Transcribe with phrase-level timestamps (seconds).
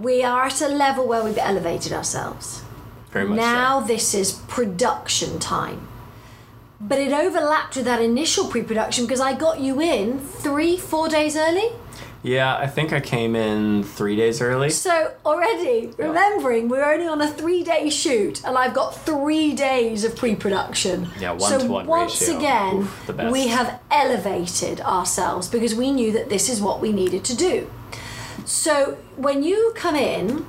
[0.00, 2.62] we are at a level where we've elevated ourselves.
[3.10, 3.86] Very much now so.
[3.86, 5.88] this is production time.
[6.80, 11.08] But it overlapped with that initial pre production because I got you in three, four
[11.08, 11.70] days early.
[12.22, 14.70] Yeah, I think I came in three days early.
[14.70, 20.02] So already, remembering we're only on a three day shoot and I've got three days
[20.02, 21.08] of pre production.
[21.20, 22.36] Yeah, one so to one once ratio.
[22.36, 27.24] again, Oof, we have elevated ourselves because we knew that this is what we needed
[27.26, 27.70] to do.
[28.46, 30.46] So when you come in,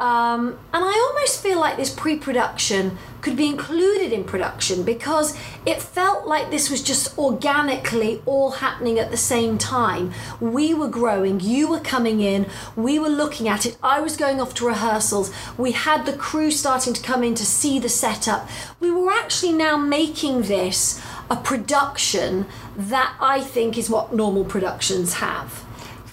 [0.00, 5.38] um, and I almost feel like this pre production could be included in production because
[5.64, 10.12] it felt like this was just organically all happening at the same time.
[10.38, 14.40] We were growing, you were coming in, we were looking at it, I was going
[14.40, 18.48] off to rehearsals, we had the crew starting to come in to see the setup.
[18.80, 25.14] We were actually now making this a production that I think is what normal productions
[25.14, 25.65] have.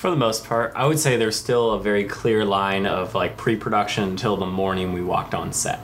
[0.03, 3.37] For the most part, I would say there's still a very clear line of like
[3.37, 5.79] pre-production until the morning we walked on set,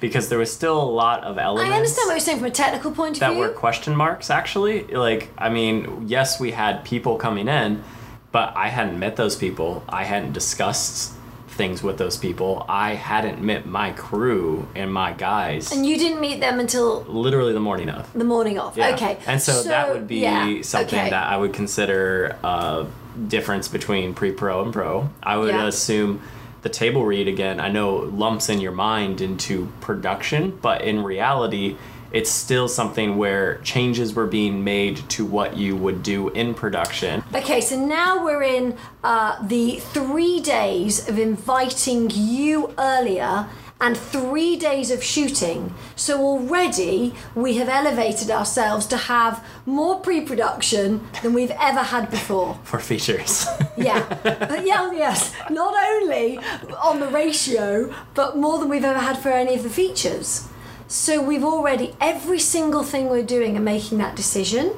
[0.00, 1.70] because there was still a lot of elements.
[1.70, 3.42] I understand what you're saying from a technical point of that view.
[3.42, 7.84] That were question marks actually like i mean yes we had people coming in
[8.32, 11.12] but i hadn't met those people i hadn't discussed
[11.48, 16.22] things with those people i hadn't met my crew and my guys and you didn't
[16.22, 18.78] meet them until literally the morning of the morning of.
[18.78, 18.94] Yeah.
[18.94, 19.18] Okay.
[19.26, 21.10] and so, that would be yeah, something okay.
[21.10, 22.86] that i would consider a
[23.26, 25.66] difference between pre-pro and pro i would Yeah.
[25.66, 26.20] assume
[26.62, 31.76] the table read again i know lumps in your mind into production but in reality
[32.10, 37.22] it's still something where changes were being made to what you would do in production
[37.34, 43.46] Okay, so now we're in uh, the three days of inviting you earlier
[43.80, 45.74] and three days of shooting.
[45.94, 52.10] So already we have elevated ourselves to have more pre production than we've ever had
[52.10, 52.58] before.
[52.64, 54.04] for features Yeah.
[54.22, 55.32] But yeah, oh yes.
[55.50, 56.38] Not only
[56.82, 60.48] on the ratio, but more than we've ever had for any of the features.
[60.88, 64.74] So we've already, every single thing we're doing and making that decision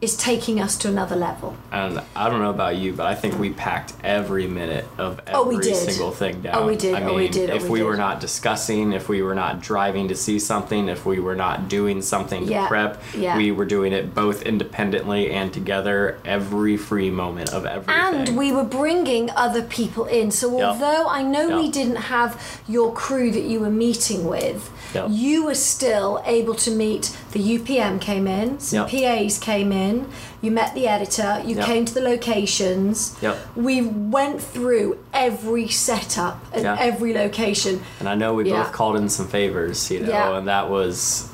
[0.00, 1.56] is taking us to another level.
[1.72, 5.34] and i don't know about you but i think we packed every minute of every
[5.34, 5.74] Oh, we did.
[5.74, 6.94] single thing down Oh, we did.
[6.94, 7.50] i Oh, we did.
[7.50, 7.84] Oh, if we we did.
[7.86, 11.68] were not discussing if we were not driving to see something if we were not
[11.68, 12.68] doing something to Yeah.
[12.68, 13.36] prep Yeah.
[13.36, 18.52] we were doing it both independently and together every free moment of everything And we
[18.52, 20.30] were bringing other people in.
[20.30, 20.68] So Yep.
[20.68, 25.06] although I know we didn't have your crew that you were meeting with, Yep.
[25.10, 28.90] you were still able to meet the UPM came in, some Yep.
[28.90, 30.06] PAs came in,
[30.40, 31.66] you met the editor, you Yep.
[31.66, 33.16] came to the locations.
[33.20, 33.36] Yep.
[33.56, 36.76] We went through every setup and Yeah.
[36.80, 37.82] every location.
[38.00, 38.62] And I know we Yeah.
[38.62, 40.36] both called in some favors, you know, Yeah.
[40.38, 41.28] and that was,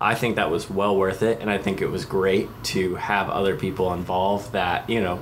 [0.00, 1.38] I think that was well worth it.
[1.40, 5.18] And I think it was great to have other people involved that, you know,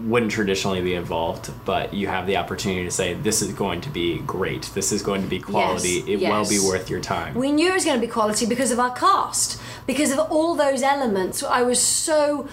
[0.00, 3.90] wouldn't traditionally be involved, but you have the opportunity to say, this is going to
[3.90, 4.62] be great.
[4.74, 6.04] This is going to be quality.
[6.06, 7.34] Yes, it will be worth your time.
[7.34, 10.54] We knew it was going to be quality because of our cast, because of all
[10.54, 11.42] those elements.
[11.42, 12.48] I was so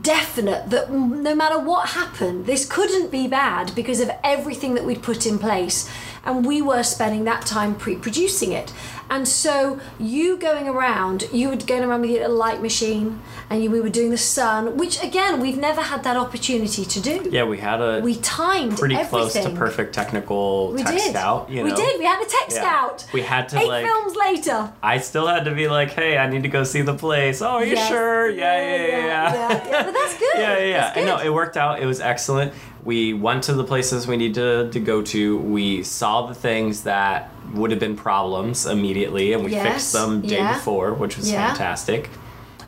[0.00, 5.02] definite that no matter what happened, this couldn't be bad because of everything that we'd
[5.02, 5.88] put in place.
[6.26, 8.72] And we were spending that time pre producing it.
[9.08, 13.70] And so, you going around, you were going around with your light machine, and you,
[13.70, 17.28] we were doing the sun, which again, we've never had that opportunity to do.
[17.30, 19.08] yeah, we had a We timed pretty everything.
[19.30, 21.10] close to perfect technical We tech did.
[21.12, 21.48] scout.
[21.48, 21.70] You know?
[21.70, 21.98] We did.
[22.00, 22.56] We had a tech Yeah.
[22.62, 23.06] scout.
[23.12, 23.86] We had to Eight like.
[23.86, 24.72] films later.
[24.82, 27.40] I still had to be like, hey, I need to go see the place.
[27.42, 27.88] Oh, are you Yes.
[27.88, 28.28] sure?
[28.28, 29.32] Yeah, yeah, yeah, yeah.
[29.32, 29.82] yeah, yeah.
[29.84, 30.34] But that's good.
[30.38, 31.04] yeah, yeah, yeah.
[31.04, 31.80] Know it worked out.
[31.80, 32.52] It was excellent.
[32.86, 35.38] We went to the places we needed to, to go to.
[35.38, 40.20] We saw the things that would have been problems immediately, and we Yes, fixed them
[40.22, 40.54] day yeah.
[40.54, 41.48] before, which was Yeah.
[41.48, 42.08] fantastic.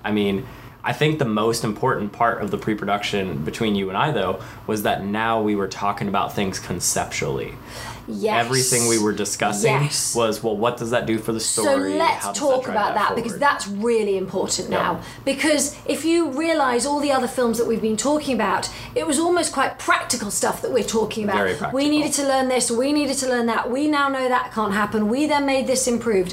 [0.05, 0.45] I mean,
[0.85, 4.85] I think the most important part of the pre-production between you and I, though, was
[4.85, 7.55] that now we were talking about things conceptually.
[8.11, 8.47] Yes.
[8.47, 10.15] Everything we were discussing Yes.
[10.15, 11.93] was, well, what does that do for the story?
[11.93, 14.79] So let's talk drive about that, because that's really important Yeah.
[14.79, 15.01] now.
[15.27, 19.19] Because if you realise all the other films that we've been talking about, it was
[19.19, 21.37] almost quite practical stuff that we're talking about.
[21.37, 24.53] Very We needed to learn this, we needed to learn that, we now know that
[24.55, 26.33] can't happen, we then made this improved.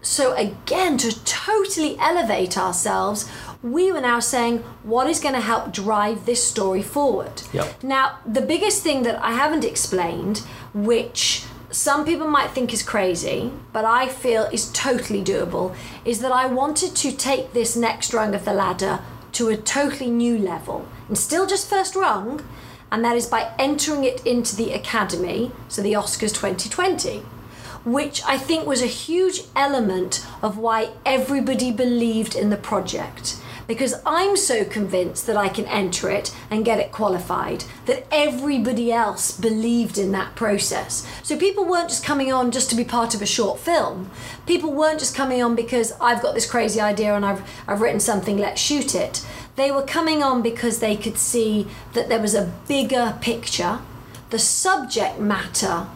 [0.00, 3.28] So again, to totally elevate ourselves,
[3.62, 7.42] we were now saying what is going to help drive this story forward.
[7.52, 7.82] Yep.
[7.82, 10.38] Now, the biggest thing that I haven't explained,
[10.74, 15.74] which some people might think is crazy, but I feel is totally doable,
[16.04, 19.00] is that I wanted to take this next rung of the ladder
[19.32, 20.86] to a totally new level.
[21.08, 22.44] And still just first rung,
[22.90, 27.22] and that is by entering it into the Academy, so the Oscars 2020
[27.84, 33.42] which I think was a huge element of why everybody believed in the project.
[33.72, 38.92] Because I'm so convinced that I can enter it and get it qualified that everybody
[38.92, 41.10] else believed in that process.
[41.22, 44.10] So people weren't just coming on just to be part of a short film.
[44.44, 47.98] People weren't just coming on because I've got this crazy idea and I've, I've written
[47.98, 49.26] something, let's shoot it.
[49.56, 53.78] They were coming on because they could see that there was a bigger picture.
[54.28, 55.86] The subject matter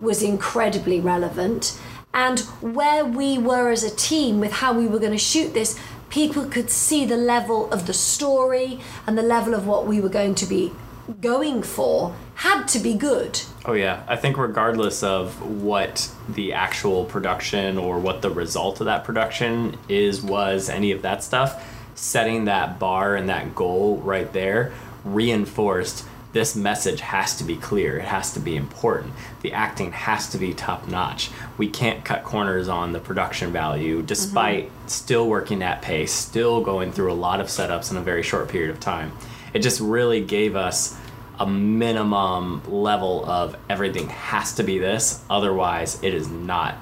[0.00, 1.76] was incredibly relevant
[2.14, 5.76] and where we were as a team with how we were going to shoot this
[6.16, 10.08] people could see the level of the story and the level of what we were
[10.08, 10.72] going to be
[11.20, 13.38] going for had to be good.
[13.66, 18.86] Oh yeah, I think regardless of what the actual production or what the result of
[18.86, 21.62] that production is, was any of that stuff,
[21.94, 24.72] setting that bar and that goal right there
[25.04, 26.06] reinforced
[26.36, 27.96] this message has to be clear.
[27.96, 29.14] It has to be important.
[29.40, 31.30] The acting has to be top notch.
[31.56, 34.06] We can't cut corners on the production value mm-hmm.
[34.06, 38.22] despite still working at pace, still going through a lot of setups in a very
[38.22, 39.12] short period of time.
[39.54, 41.00] It just really gave us
[41.40, 46.76] a minimum level of everything has to be this, otherwise, it is not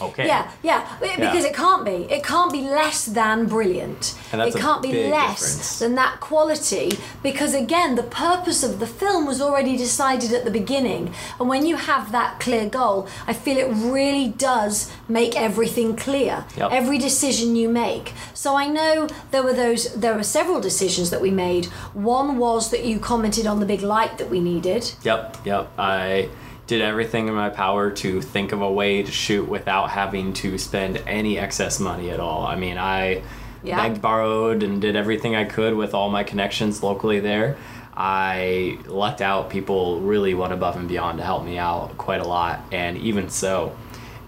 [0.00, 0.26] okay.
[0.26, 1.50] Yeah, yeah, because Yeah.
[1.50, 2.06] it can't be.
[2.10, 4.14] It can't be less than brilliant.
[4.32, 5.78] And that's it can't be less difference.
[5.78, 10.50] than that quality because again, the purpose of the film was already decided at the
[10.50, 11.12] beginning.
[11.38, 16.44] And when you have that clear goal, I feel it really does make everything clear.
[16.56, 16.70] Yep.
[16.72, 18.12] Every decision you make.
[18.34, 21.66] So I know there were those there were several decisions that we made.
[21.94, 24.92] One was that you commented on the big light that we needed.
[25.02, 25.70] Yep, yep.
[25.78, 26.28] I
[26.68, 30.56] did everything in my power to think of a way to shoot without having to
[30.58, 32.46] spend any excess money at all.
[32.46, 33.22] I mean, I
[33.64, 33.82] Yeah.
[33.82, 37.56] begged, borrowed, and did everything I could with all my connections locally there.
[37.96, 39.50] I lucked out.
[39.50, 42.60] People really went above and beyond to help me out quite a lot.
[42.70, 43.72] And even so,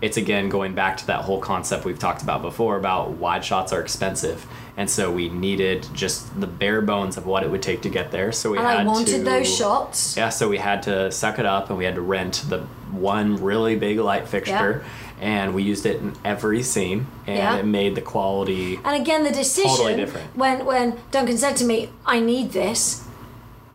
[0.03, 3.73] it's again going back to that whole concept we've talked about before about wide shots
[3.73, 4.47] are expensive.
[4.77, 8.11] And so we needed just the bare bones of what it would take to get
[8.11, 8.33] there.
[8.33, 10.17] So we had to And had I wanted to, those shots.
[10.17, 12.61] yeah, so we had to suck it up and we had to rent the
[12.91, 14.83] one really big light fixture
[15.21, 17.57] and we used it in every scene and Yeah.
[17.59, 20.35] it made the quality And again, the decision Totally different.
[20.35, 23.05] when when Duncan said to me, "I need this,"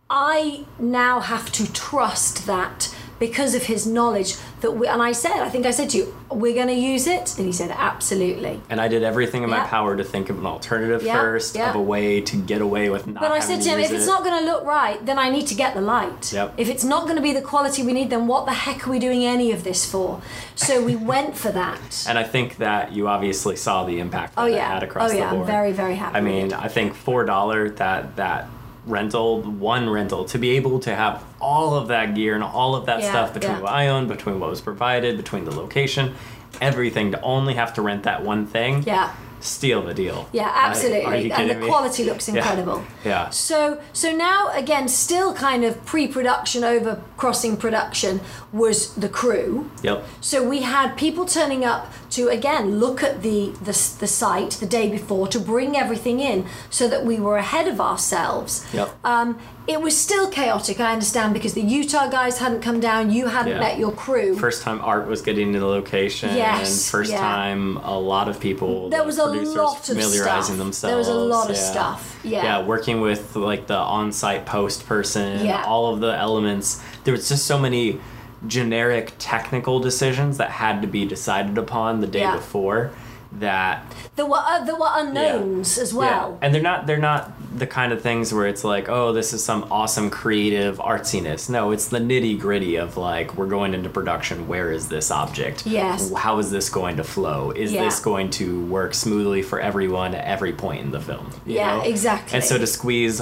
[0.09, 4.87] I now have to trust that because of his knowledge that we.
[4.87, 7.45] And I said, I think I said to you, "We're going to use it," and
[7.45, 9.67] he said, "Absolutely." and I did everything in my Yeah.
[9.67, 11.69] power to think of an alternative Yeah, first yeah.
[11.69, 14.05] of a way to get away with not But I said to him, if it's
[14.05, 14.13] it.
[14.13, 16.33] not going to look right, then I need to get the light.
[16.33, 16.53] Yep.
[16.57, 18.91] If it's not going to be the quality we need, then what the heck are
[18.91, 20.21] we doing any of this for?
[20.55, 22.05] So we went for that.
[22.09, 24.73] and I think that you obviously saw the impact oh, that Oh it yeah.
[24.73, 25.41] had across oh, the board oh yeah.
[25.41, 26.17] I'm very very happy.
[26.17, 26.53] I mean.
[26.53, 28.47] I think four dollar that that
[28.85, 32.85] rental, one rental, to be able to have all of that gear and all of
[32.85, 33.61] that Yeah, stuff between yeah.
[33.61, 36.13] what I owned, between what was provided, between the location,
[36.61, 38.83] everything to only have to rent that one thing.
[38.85, 39.13] yeah.
[39.39, 40.27] Steal the deal.
[40.31, 41.25] Yeah, Like, are absolutely.
[41.27, 41.67] you and the me?
[41.67, 42.35] quality looks Yeah.
[42.35, 42.83] incredible.
[43.03, 43.29] Yeah.
[43.29, 48.21] So so now again still kind of pre-production over crossing production
[48.51, 49.69] was the crew.
[49.83, 50.03] Yep.
[50.21, 54.65] So we had people turning up to again look at the, the the site the
[54.65, 58.65] day before to bring everything in so that we were ahead of ourselves.
[58.73, 58.89] Yep.
[59.03, 63.11] Um, it was still chaotic, I understand, because the Utah guys hadn't come down.
[63.11, 63.59] You hadn't Yeah.
[63.59, 64.37] met your crew.
[64.37, 66.35] First time Art was getting to the location.
[66.35, 67.19] Yes, First yeah.
[67.19, 68.89] time a lot of people.
[68.89, 69.37] There the was a lot
[69.73, 70.57] of familiarizing stuff.
[70.57, 70.81] themselves.
[70.81, 71.71] There was a lot of yeah.
[71.71, 72.19] stuff.
[72.23, 72.43] Yeah.
[72.43, 75.63] Yeah, working with like the on-site post person, Yeah.
[75.65, 76.81] all of the elements.
[77.03, 77.99] There was just so many
[78.47, 82.91] generic technical decisions that had to be decided upon the day before
[83.39, 86.37] that There were uh, there were unknowns as well.
[86.39, 86.45] yeah.
[86.45, 89.43] And they're not they're not the kind of things where it's like, oh, this is
[89.43, 91.49] some awesome creative artsiness.
[91.49, 94.47] No, it's the nitty gritty of like, we're going into production.
[94.47, 95.65] Where is this object?
[95.65, 96.11] Yes.
[96.13, 97.51] How is this going to flow?
[97.51, 97.85] Is Yeah.
[97.85, 101.29] this going to work smoothly for everyone at every point in the film?
[101.45, 101.83] Yeah, know?
[101.83, 102.35] exactly.
[102.35, 103.21] And so to squeeze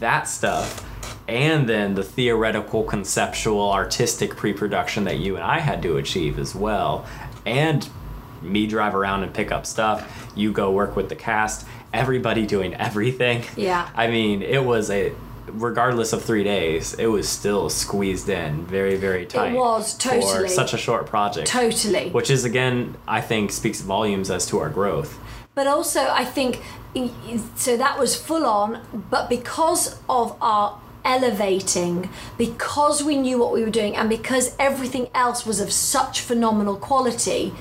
[0.00, 0.84] that stuff
[1.28, 6.54] and then the theoretical, conceptual, artistic pre-production that you and I had to achieve as
[6.54, 7.06] well,
[7.46, 7.88] and
[8.42, 12.74] me drive around and pick up stuff, you go work with the cast, everybody doing
[12.74, 13.44] everything.
[13.56, 13.88] Yeah.
[13.96, 15.12] I mean, it was a
[15.52, 19.52] regardless of three days, it was still squeezed in very, very tight.
[19.52, 21.48] It was, totally for such a short project.
[21.48, 22.10] Totally.
[22.10, 25.18] Which is again, I think, speaks volumes as to our growth.
[25.54, 26.60] But also, I think
[27.56, 28.80] so that was full on,
[29.10, 35.08] but because of our elevating, because we knew what we were doing, and because everything
[35.14, 37.52] else was of such phenomenal quality,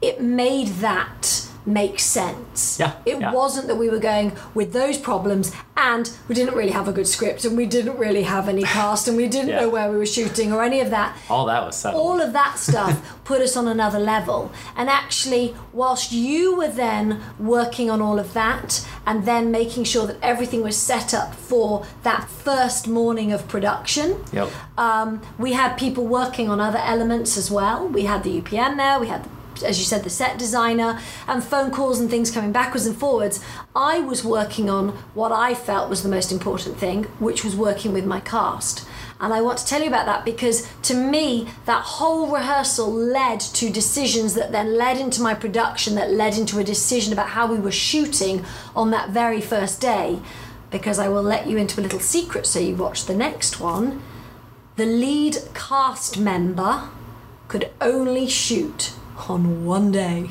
[0.00, 2.78] it made that make sense.
[2.80, 3.30] Yeah, It yeah.
[3.30, 7.06] wasn't that we were going with those problems and we didn't really have a good
[7.06, 9.60] script and we didn't really have any cast and we didn't Yeah.
[9.60, 12.02] know where we were shooting or any of that All that was settled.
[12.02, 14.50] all of that stuff put us on another level.
[14.76, 20.06] And actually, whilst you were then working on all of that and then making sure
[20.06, 24.48] that everything was set up for that first morning of production, Yep.
[24.78, 27.86] um, we had people working on other elements as well.
[27.86, 29.28] We had the UPM there, we had
[29.62, 33.42] as you said, the set designer and phone calls and things coming backwards and forwards.
[33.74, 37.92] I was working on what I felt was the most important thing, which was working
[37.92, 38.86] with my cast.
[39.20, 43.40] And I want to tell you about that because to me, that whole rehearsal led
[43.40, 47.46] to decisions that then led into my production, that led into a decision about how
[47.46, 48.44] we were shooting
[48.76, 50.20] on that very first day.
[50.70, 54.02] Because I will let you into a little secret so you watch the next one.
[54.76, 56.88] The lead cast member
[57.48, 58.92] could only shoot
[59.26, 60.30] on one day.